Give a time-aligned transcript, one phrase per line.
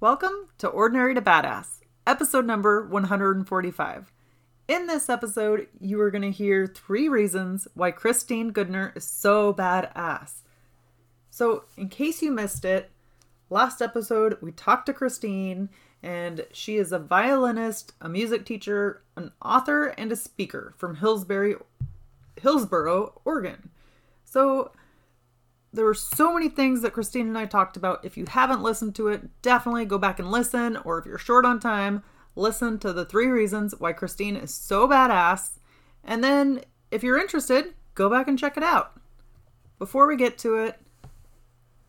[0.00, 4.10] Welcome to Ordinary to Badass, episode number 145.
[4.66, 9.52] In this episode, you are going to hear three reasons why Christine Goodner is so
[9.52, 10.36] badass.
[11.28, 12.90] So, in case you missed it,
[13.50, 15.68] last episode we talked to Christine,
[16.02, 21.56] and she is a violinist, a music teacher, an author, and a speaker from Hillsbury,
[22.40, 23.68] Hillsboro, Oregon.
[24.24, 24.72] So,
[25.72, 28.04] there were so many things that Christine and I talked about.
[28.04, 30.76] If you haven't listened to it, definitely go back and listen.
[30.78, 32.02] Or if you're short on time,
[32.34, 35.58] listen to the three reasons why Christine is so badass.
[36.02, 38.98] And then, if you're interested, go back and check it out.
[39.78, 40.78] Before we get to it,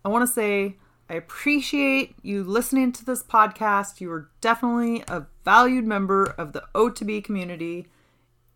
[0.06, 0.78] I want to say
[1.10, 4.00] I appreciate you listening to this podcast.
[4.00, 7.88] You are definitely a valued member of the O2B community.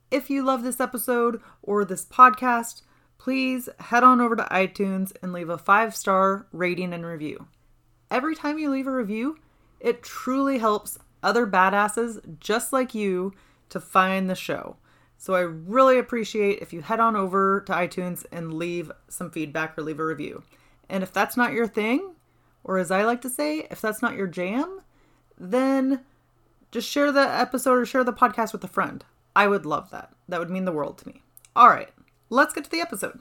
[0.09, 2.83] If you love this episode or this podcast,
[3.25, 7.47] please head on over to iTunes and leave a five star rating and review.
[8.11, 9.39] Every time you leave a review,
[9.79, 13.33] it truly helps other badasses just like you
[13.69, 14.77] to find the show.
[15.17, 19.75] So I really appreciate if you head on over to iTunes and leave some feedback
[19.75, 20.43] or leave a review.
[20.87, 22.13] And if that's not your thing,
[22.63, 24.81] or as I like to say, if that's not your jam,
[25.35, 26.01] then
[26.69, 29.03] just share the episode or share the podcast with a friend.
[29.35, 30.13] I would love that.
[30.29, 31.23] That would mean the world to me.
[31.55, 31.89] All right
[32.35, 33.19] let's get to the episode.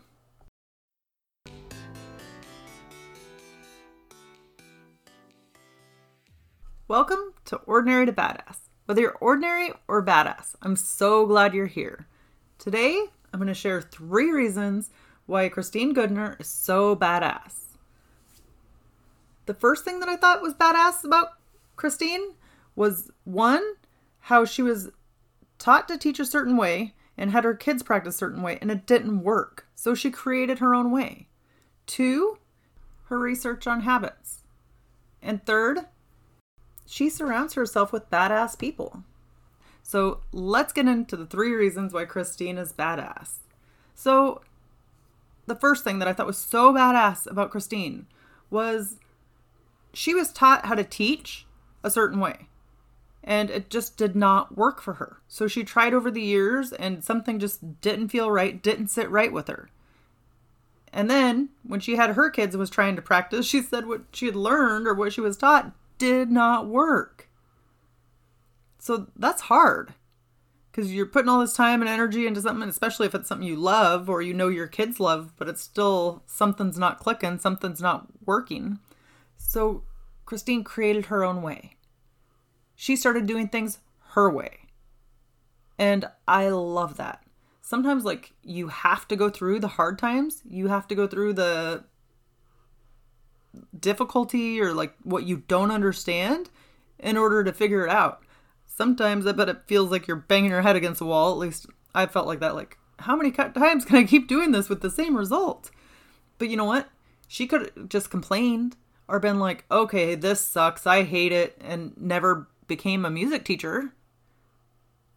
[6.89, 8.59] Welcome to Ordinary to Badass.
[8.87, 12.07] Whether you're ordinary or badass, I'm so glad you're here.
[12.59, 14.91] Today, I'm going to share three reasons
[15.27, 17.77] why Christine Goodner is so badass.
[19.47, 21.29] The first thing that I thought was badass about
[21.77, 22.35] Christine
[22.77, 23.63] was one,
[24.21, 24.91] how she was
[25.59, 28.71] taught to teach a certain way and had her kids practice a certain way, and
[28.71, 29.67] it didn't work.
[29.75, 31.29] So she created her own way.
[31.87, 32.39] Two,
[33.05, 34.43] her research on habits.
[35.23, 35.81] And third,
[36.87, 39.05] she surrounds herself with badass people.
[39.83, 43.37] So let's get into the three reasons why Christine is badass.
[43.95, 44.41] So,
[45.47, 48.07] the first thing that I thought was so badass about Christine
[48.51, 48.97] was
[49.93, 51.47] she was taught how to teach
[51.83, 52.49] a certain way
[53.25, 55.17] and it just did not work for her.
[55.27, 59.33] So she tried over the years and something just didn't feel right, didn't sit right
[59.33, 59.71] with her.
[60.93, 64.03] And then when she had her kids and was trying to practice, she said what
[64.13, 67.29] she had learned or what she was taught did not work.
[68.79, 69.95] So that's hard
[70.71, 73.57] because you're putting all this time and energy into something, especially if it's something you
[73.57, 78.07] love or you know your kids love, but it's still something's not clicking, something's not
[78.27, 78.79] working.
[79.39, 79.83] So
[80.27, 81.75] Christine created her own way
[82.75, 83.79] she started doing things
[84.11, 84.69] her way.
[85.79, 87.23] And I love that.
[87.63, 91.33] Sometimes, like, you have to go through the hard times, you have to go through
[91.33, 91.85] the
[93.79, 96.51] difficulty or like what you don't understand
[96.99, 98.23] in order to figure it out.
[98.67, 101.33] Sometimes I bet it feels like you're banging your head against the wall.
[101.33, 102.57] At least I felt like that.
[102.57, 105.71] Like, how many times can I keep doing this with the same result?
[106.39, 106.89] But you know what?
[107.29, 110.87] She could just complained or been like, okay, this sucks.
[110.87, 111.57] I hate it.
[111.61, 113.93] And never became a music teacher,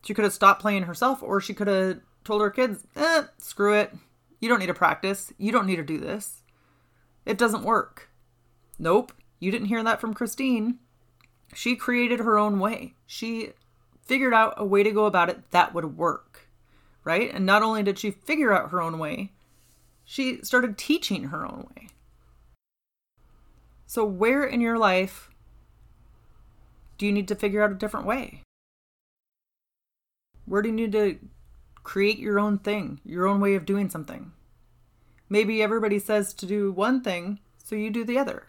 [0.03, 3.73] she could have stopped playing herself, or she could have told her kids, eh, screw
[3.73, 3.93] it.
[4.39, 5.33] You don't need to practice.
[5.37, 6.43] You don't need to do this.
[7.25, 8.09] It doesn't work.
[8.79, 10.79] Nope, you didn't hear that from Christine.
[11.53, 12.93] She created her own way.
[13.05, 13.51] She
[14.01, 16.47] figured out a way to go about it that would work,
[17.03, 17.33] right?
[17.33, 19.31] And not only did she figure out her own way,
[20.05, 21.89] she started teaching her own way.
[23.85, 25.29] So, where in your life
[26.97, 28.41] do you need to figure out a different way?
[30.45, 31.19] Where do you need to
[31.83, 34.31] create your own thing, your own way of doing something?
[35.29, 38.47] Maybe everybody says to do one thing, so you do the other.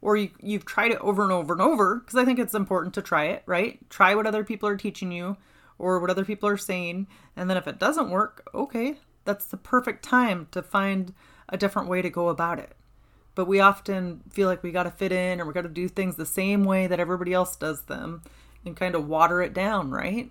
[0.00, 2.94] Or you, you've tried it over and over and over, because I think it's important
[2.94, 3.78] to try it, right?
[3.90, 5.36] Try what other people are teaching you
[5.78, 7.08] or what other people are saying.
[7.34, 11.12] And then if it doesn't work, okay, that's the perfect time to find
[11.48, 12.76] a different way to go about it
[13.34, 15.88] but we often feel like we got to fit in or we got to do
[15.88, 18.22] things the same way that everybody else does them
[18.64, 20.30] and kind of water it down, right?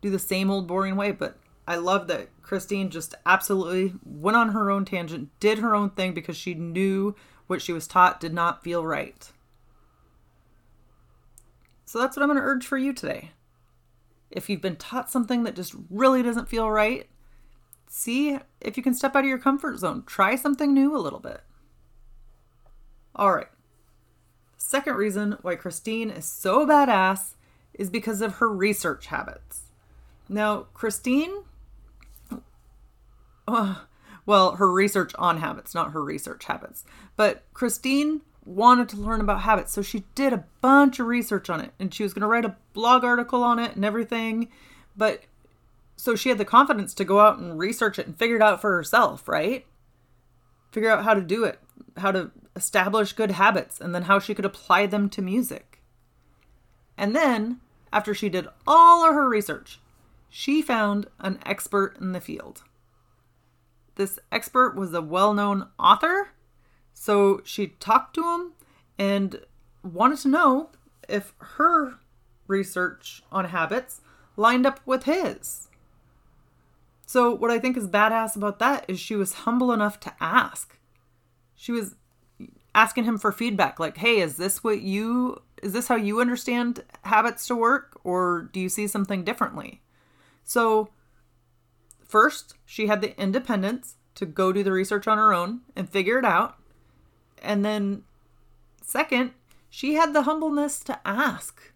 [0.00, 1.12] do the same old boring way.
[1.12, 5.90] But I love that Christine just absolutely went on her own tangent, did her own
[5.90, 7.14] thing because she knew
[7.46, 9.30] what she was taught did not feel right.
[11.84, 13.30] So that's what I'm going to urge for you today.
[14.30, 17.08] If you've been taught something that just really doesn't feel right,
[17.88, 20.02] see if you can step out of your comfort zone.
[20.04, 21.40] Try something new a little bit.
[23.18, 23.48] All right.
[24.56, 27.34] Second reason why Christine is so badass
[27.74, 29.62] is because of her research habits.
[30.28, 31.44] Now, Christine,
[33.46, 33.76] uh,
[34.26, 36.84] well, her research on habits, not her research habits,
[37.16, 39.72] but Christine wanted to learn about habits.
[39.72, 42.44] So she did a bunch of research on it and she was going to write
[42.44, 44.48] a blog article on it and everything.
[44.96, 45.22] But
[45.96, 48.60] so she had the confidence to go out and research it and figure it out
[48.60, 49.66] for herself, right?
[50.72, 51.58] Figure out how to do it,
[51.96, 55.80] how to establish good habits, and then how she could apply them to music.
[56.96, 57.60] And then,
[57.92, 59.80] after she did all of her research,
[60.28, 62.62] she found an expert in the field.
[63.94, 66.32] This expert was a well known author
[67.00, 68.52] so she talked to him
[68.98, 69.40] and
[69.84, 70.70] wanted to know
[71.08, 71.94] if her
[72.48, 74.00] research on habits
[74.36, 75.68] lined up with his.
[77.06, 80.76] So, what I think is badass about that is she was humble enough to ask.
[81.54, 81.94] She was
[82.74, 86.84] asking him for feedback like, "Hey, is this what you is this how you understand
[87.02, 89.82] habits to work or do you see something differently?"
[90.44, 90.90] So,
[92.04, 96.18] first, she had the independence to go do the research on her own and figure
[96.18, 96.56] it out.
[97.42, 98.04] And then,
[98.82, 99.32] second,
[99.70, 101.72] she had the humbleness to ask.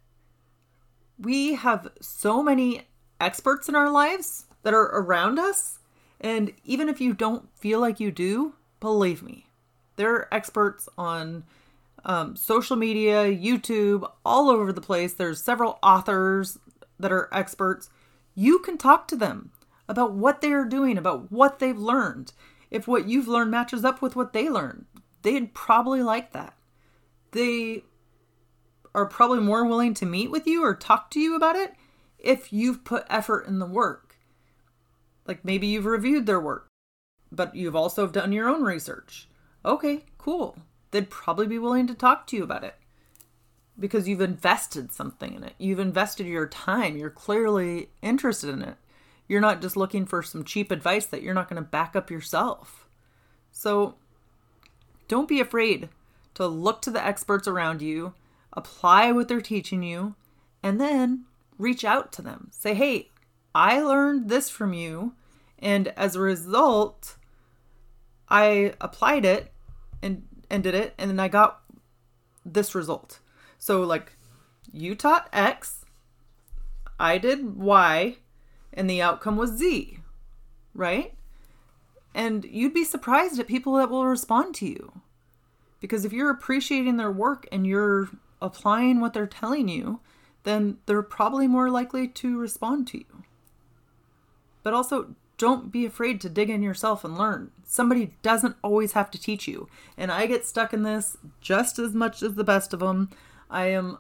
[1.19, 2.89] We have so many
[3.21, 5.79] experts in our lives that are around us.
[6.21, 9.47] And even if you don't feel like you do, believe me,
[9.97, 11.45] there are experts on
[12.05, 15.15] um, social media, YouTube, all over the place.
[15.15, 16.59] There's several authors
[16.99, 17.91] that are experts.
[18.35, 19.53] You can talk to them
[19.89, 22.33] about what they are doing, about what they've learned.
[22.71, 24.87] If what you've learned matches up with what they learned,
[25.23, 26.55] they'd probably like that.
[27.33, 27.85] They
[28.95, 31.75] are probably more willing to meet with you or talk to you about it
[32.19, 34.17] if you've put effort in the work.
[35.27, 36.69] Like maybe you've reviewed their work,
[37.31, 39.29] but you've also done your own research.
[39.65, 40.57] Okay, cool.
[40.91, 42.75] They'd probably be willing to talk to you about it
[43.79, 45.55] because you've invested something in it.
[45.59, 46.97] You've invested your time.
[46.97, 48.77] You're clearly interested in it.
[49.29, 52.11] You're not just looking for some cheap advice that you're not going to back up
[52.11, 52.87] yourself.
[53.51, 53.95] So
[55.09, 55.89] don't be afraid
[56.35, 58.15] to look to the experts around you,
[58.53, 60.17] apply what they're teaching you,
[60.63, 61.25] and then
[61.59, 62.49] reach out to them.
[62.51, 63.11] Say, hey,
[63.55, 65.15] I learned this from you,
[65.59, 67.17] and as a result,
[68.29, 69.52] I applied it
[70.03, 71.63] and, and did it, and then I got
[72.45, 73.21] this result.
[73.59, 74.17] So, like,
[74.73, 75.85] you taught X,
[76.99, 78.17] I did Y,
[78.73, 79.99] and the outcome was Z,
[80.75, 81.15] right?
[82.15, 85.01] And you'd be surprised at people that will respond to you.
[85.81, 88.11] Because if you're appreciating their work and you're
[88.41, 90.01] applying what they're telling you,
[90.45, 93.25] then they're probably more likely to respond to you.
[94.63, 97.51] But also, don't be afraid to dig in yourself and learn.
[97.65, 99.69] Somebody doesn't always have to teach you.
[99.99, 103.11] And I get stuck in this just as much as the best of them.
[103.51, 103.99] I am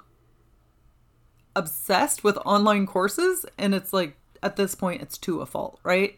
[1.56, 6.17] obsessed with online courses, and it's like at this point, it's to a fault, right?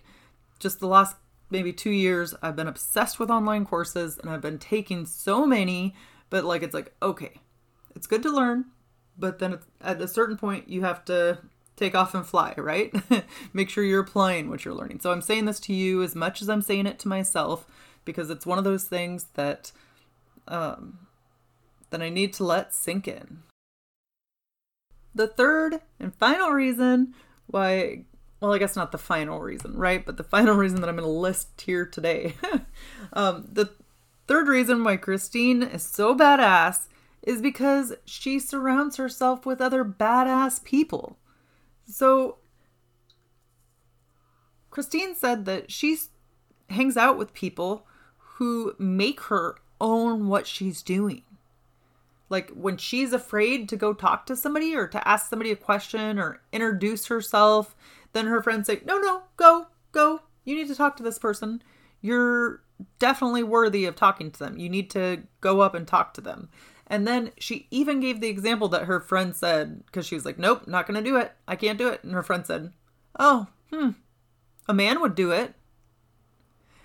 [0.58, 1.16] Just the last
[1.48, 5.94] maybe two years, I've been obsessed with online courses and I've been taking so many,
[6.28, 7.40] but like it's like, okay,
[7.96, 8.66] it's good to learn,
[9.16, 11.38] but then at a certain point, you have to
[11.76, 12.92] take off and fly, right?
[13.52, 15.00] Make sure you're applying what you're learning.
[15.00, 17.66] So I'm saying this to you as much as I'm saying it to myself
[18.04, 19.72] because it's one of those things that
[20.46, 21.06] um,
[21.90, 23.42] that I need to let sink in.
[25.14, 27.14] The third and final reason
[27.46, 28.04] why
[28.40, 30.04] well, I guess not the final reason, right?
[30.04, 32.34] But the final reason that I'm going to list here today.
[33.12, 33.70] um, the
[34.26, 36.88] third reason why Christine is so badass
[37.22, 41.16] is because she surrounds herself with other badass people.
[41.86, 42.38] So,
[44.70, 45.96] Christine said that she
[46.70, 47.86] hangs out with people
[48.16, 51.22] who make her own what she's doing.
[52.28, 56.18] Like when she's afraid to go talk to somebody or to ask somebody a question
[56.18, 57.76] or introduce herself,
[58.12, 60.20] then her friends say, No, no, go, go.
[60.44, 61.62] You need to talk to this person.
[62.00, 62.62] You're
[62.98, 64.58] definitely worthy of talking to them.
[64.58, 66.48] You need to go up and talk to them.
[66.86, 70.38] And then she even gave the example that her friend said, because she was like,
[70.38, 71.32] Nope, not going to do it.
[71.48, 72.04] I can't do it.
[72.04, 72.72] And her friend said,
[73.18, 73.90] Oh, hmm,
[74.68, 75.54] a man would do it.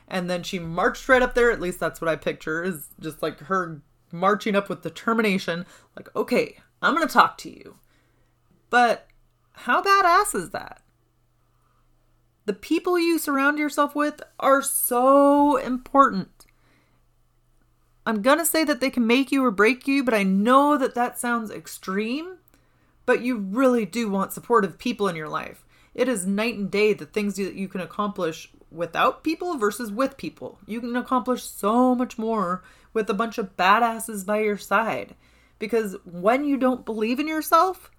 [0.08, 1.52] And then she marched right up there.
[1.52, 5.66] At least that's what I picture is just like her marching up with determination,
[5.96, 7.78] like, okay, I'm going to talk to you.
[8.70, 9.08] But
[9.52, 10.82] how badass is that?
[12.46, 16.39] The people you surround yourself with are so important.
[18.06, 20.96] I'm to say that they can make you or break you, but I know that
[20.96, 22.38] that sounds extreme.
[23.06, 25.66] But you really do want supportive people in your life.
[25.96, 30.18] It is night and day the things that you can accomplish without people versus with
[30.18, 30.60] people.
[30.66, 32.64] You can accomplish so much more
[32.94, 35.16] with a bunch of badasses by your side.
[35.58, 37.92] Because when you don't believe in yourself,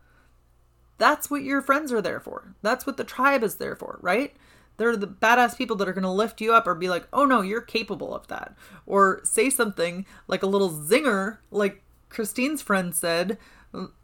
[0.98, 2.54] that's what your friends are there for.
[2.62, 4.34] That's what the tribe is there for, right?
[4.80, 7.26] They're the badass people that are going to lift you up or be like, oh
[7.26, 8.54] no, you're capable of that.
[8.86, 13.36] Or say something like a little zinger, like Christine's friend said,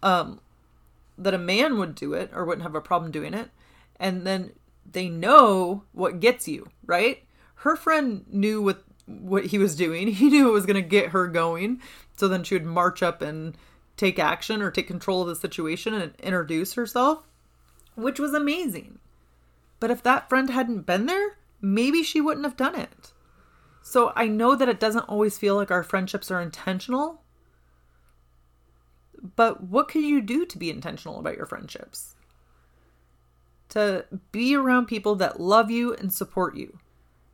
[0.03, 0.39] um,
[1.17, 3.49] that a man would do it or wouldn't have a problem doing it.
[3.99, 4.53] And then
[4.85, 7.25] they know what gets you, right?
[7.55, 10.09] Her friend knew what what he was doing.
[10.13, 11.81] He knew it was going to get her going.
[12.19, 13.57] So then she would march up and
[13.97, 17.27] take action or take control of the situation and introduce herself,
[17.95, 18.99] which was amazing.
[19.81, 23.13] But if that friend hadn't been there, maybe she wouldn't have done it.
[23.83, 27.23] So I know that it doesn't always feel like our friendships are intentional.
[29.37, 32.15] But what can you do to be intentional about your friendships?
[33.71, 36.79] To be around people that love you and support you,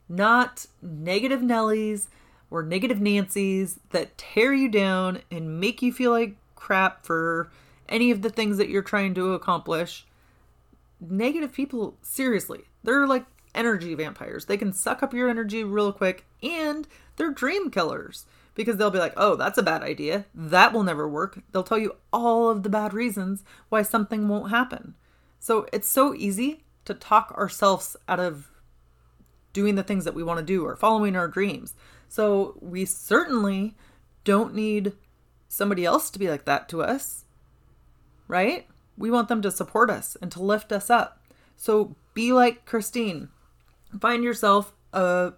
[0.08, 2.08] not negative Nellies
[2.50, 7.50] or negative Nancy's that tear you down and make you feel like crap for
[7.88, 10.06] any of the things that you're trying to accomplish
[11.09, 14.47] negative people, seriously, they're like energy vampires.
[14.47, 18.99] They can suck up your energy real quick and they're dream killers because they'll be
[18.99, 20.26] like, oh, that's a bad idea.
[20.35, 21.40] That will never work.
[21.52, 24.94] They'll tell you all of the bad reasons why something won't happen.
[25.40, 28.50] So it's so easy to talk ourselves out of
[29.52, 31.75] doing the things that we want to do or following our dreams.
[32.09, 33.75] So we certainly
[34.25, 34.92] don't need
[35.49, 37.25] somebody else to be like that to us,
[38.28, 38.66] right?
[38.96, 41.20] We want them to support us and to lift us up.
[41.56, 43.28] So be like Christine.
[44.00, 45.32] Find yourself a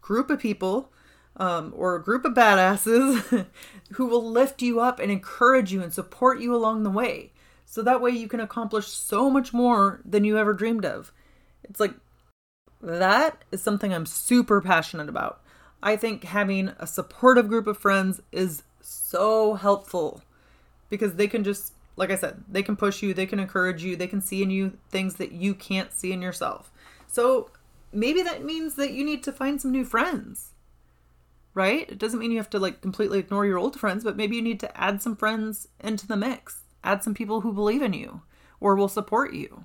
[0.00, 0.92] group of people
[1.36, 3.46] um, or a group of badasses
[3.92, 7.32] who will lift you up and encourage you and support you along the way.
[7.66, 11.12] So that way you can accomplish so much more than you ever dreamed of.
[11.64, 11.94] It's like
[12.80, 15.40] that is something I'm super passionate about.
[15.82, 20.22] I think having a supportive group of friends is so helpful
[20.88, 23.96] because they can just like I said, they can push you, they can encourage you,
[23.96, 26.72] they can see in you things that you can't see in yourself.
[27.06, 27.50] So
[27.92, 30.50] maybe that means that you need to find some new friends.
[31.54, 31.88] Right?
[31.88, 34.42] It doesn't mean you have to like completely ignore your old friends, but maybe you
[34.42, 36.62] need to add some friends into the mix.
[36.82, 38.22] Add some people who believe in you
[38.58, 39.64] or will support you.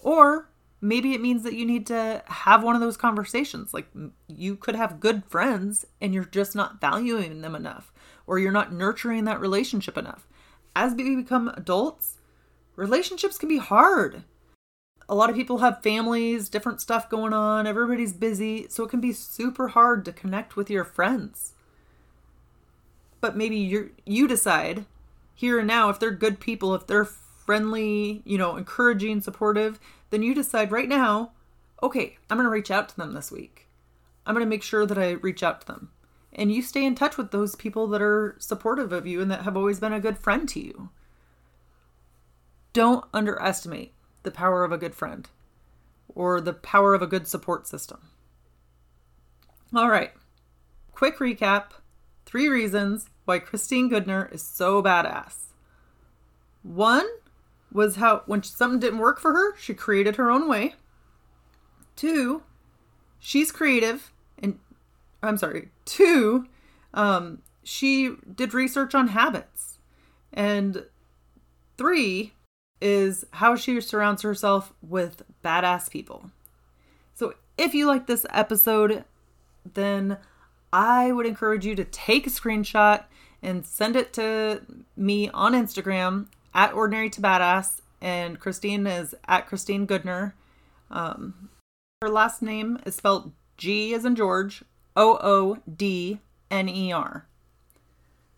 [0.00, 0.48] Or
[0.80, 3.74] maybe it means that you need to have one of those conversations.
[3.74, 3.88] Like
[4.28, 7.92] you could have good friends and you're just not valuing them enough
[8.28, 10.28] or you're not nurturing that relationship enough.
[10.76, 12.18] As we become adults,
[12.76, 14.22] relationships can be hard.
[15.08, 19.00] A lot of people have families, different stuff going on, everybody's busy, so it can
[19.00, 21.54] be super hard to connect with your friends.
[23.22, 24.84] But maybe you you decide
[25.34, 29.80] here and now if they're good people, if they're friendly, you know, encouraging, supportive,
[30.10, 31.32] then you decide right now,
[31.82, 33.66] okay, I'm going to reach out to them this week.
[34.26, 35.90] I'm going to make sure that I reach out to them
[36.32, 39.42] and you stay in touch with those people that are supportive of you and that
[39.42, 40.90] have always been a good friend to you.
[42.72, 43.92] Don't underestimate
[44.22, 45.28] the power of a good friend
[46.14, 48.10] or the power of a good support system.
[49.74, 50.12] All right,
[50.92, 51.70] quick recap
[52.24, 55.46] three reasons why Christine Goodner is so badass.
[56.62, 57.06] One
[57.72, 60.74] was how when something didn't work for her, she created her own way.
[61.96, 62.42] Two,
[63.18, 64.12] she's creative
[65.22, 66.46] I'm sorry, two,
[66.94, 69.78] um, she did research on habits.
[70.32, 70.84] And
[71.76, 72.32] three
[72.80, 76.30] is how she surrounds herself with badass people.
[77.14, 79.04] So if you like this episode,
[79.74, 80.18] then
[80.72, 83.04] I would encourage you to take a screenshot
[83.42, 84.62] and send it to
[84.96, 87.80] me on Instagram at ordinary to badass.
[88.00, 90.34] And Christine is at Christine Goodner.
[90.90, 91.50] Um,
[92.00, 94.62] her last name is spelled G as in George,
[94.98, 97.26] O O D N E R.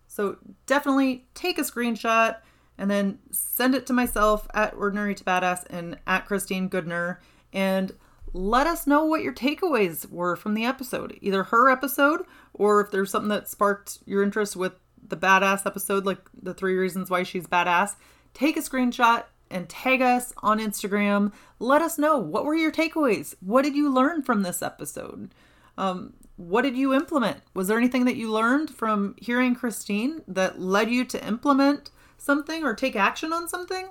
[0.07, 2.37] So definitely take a screenshot
[2.77, 7.17] and then send it to myself at Ordinary to Badass and at Christine Goodner
[7.51, 7.93] and
[8.33, 11.17] let us know what your takeaways were from the episode.
[11.21, 12.21] Either her episode
[12.53, 14.73] or if there's something that sparked your interest with
[15.05, 17.95] the badass episode, like the three reasons why she's badass.
[18.33, 21.33] Take a screenshot and tag us on Instagram.
[21.59, 23.35] Let us know what were your takeaways?
[23.41, 25.33] What did you learn from this episode?
[25.77, 27.37] Um, what did you implement?
[27.53, 32.63] Was there anything that you learned from hearing Christine that led you to implement something
[32.63, 33.89] or take action on something?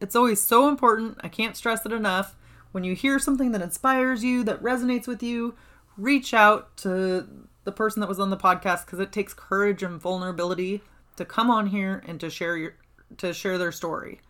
[0.00, 1.18] It's always so important.
[1.20, 2.36] I can't stress it enough.
[2.72, 5.54] When you hear something that inspires you, that resonates with you,
[5.98, 7.28] reach out to
[7.64, 10.82] the person that was on the podcast because it takes courage and vulnerability
[11.16, 12.74] to come on here and to share your
[13.18, 14.22] to share their story.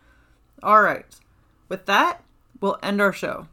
[0.61, 1.05] All right.
[1.69, 2.21] With that,
[2.59, 3.47] we'll end our show.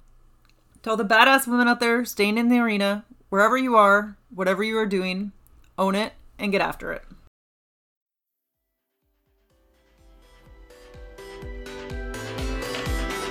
[0.83, 4.77] Tell the badass women out there staying in the arena, wherever you are, whatever you
[4.79, 5.33] are doing,
[5.79, 7.03] own it and get after it.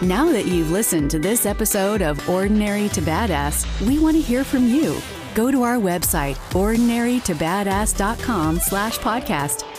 [0.01, 4.45] Now that you've listened to this episode of Ordinary to Badass, we want to hear
[4.45, 4.97] from you.
[5.35, 9.78] Go to our website, ordinarytobadass.com slash podcast,